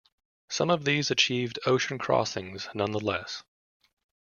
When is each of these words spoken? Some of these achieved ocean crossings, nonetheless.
Some 0.49 0.71
of 0.71 0.83
these 0.83 1.11
achieved 1.11 1.59
ocean 1.67 1.99
crossings, 1.99 2.67
nonetheless. 2.73 3.43